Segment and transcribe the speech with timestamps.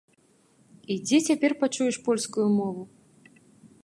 [0.95, 2.83] І дзе цяпер пачуеш польскую мову?